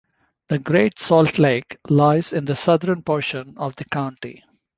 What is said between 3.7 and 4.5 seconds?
the county.